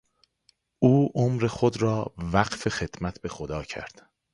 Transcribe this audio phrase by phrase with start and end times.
[0.79, 4.09] او عمر خود را وقف خدمت به خدا کرد.